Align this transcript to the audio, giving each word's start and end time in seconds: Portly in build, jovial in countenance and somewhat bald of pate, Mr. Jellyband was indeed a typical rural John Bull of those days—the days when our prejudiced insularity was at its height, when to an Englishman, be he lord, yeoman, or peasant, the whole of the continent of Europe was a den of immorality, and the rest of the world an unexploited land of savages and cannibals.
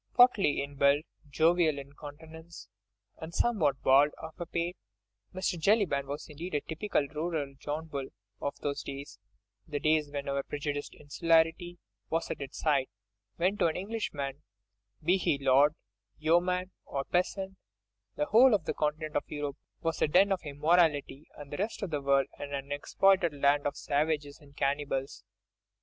Portly 0.15 0.63
in 0.63 0.77
build, 0.77 1.03
jovial 1.29 1.77
in 1.77 1.93
countenance 1.93 2.67
and 3.19 3.35
somewhat 3.35 3.83
bald 3.83 4.09
of 4.17 4.33
pate, 4.51 4.75
Mr. 5.31 5.59
Jellyband 5.59 6.07
was 6.07 6.27
indeed 6.27 6.55
a 6.55 6.61
typical 6.61 7.07
rural 7.09 7.53
John 7.59 7.85
Bull 7.85 8.07
of 8.41 8.55
those 8.61 8.81
days—the 8.81 9.79
days 9.79 10.09
when 10.09 10.27
our 10.27 10.41
prejudiced 10.41 10.95
insularity 10.95 11.77
was 12.09 12.31
at 12.31 12.41
its 12.41 12.61
height, 12.63 12.89
when 13.35 13.57
to 13.59 13.67
an 13.67 13.75
Englishman, 13.75 14.41
be 15.03 15.17
he 15.17 15.37
lord, 15.37 15.75
yeoman, 16.17 16.71
or 16.83 17.03
peasant, 17.03 17.57
the 18.15 18.25
whole 18.25 18.55
of 18.55 18.65
the 18.65 18.73
continent 18.73 19.15
of 19.15 19.29
Europe 19.29 19.57
was 19.81 20.01
a 20.01 20.07
den 20.07 20.31
of 20.31 20.41
immorality, 20.43 21.27
and 21.37 21.53
the 21.53 21.57
rest 21.57 21.83
of 21.83 21.91
the 21.91 22.01
world 22.01 22.25
an 22.39 22.55
unexploited 22.55 23.33
land 23.35 23.67
of 23.67 23.77
savages 23.77 24.39
and 24.39 24.57
cannibals. 24.57 25.23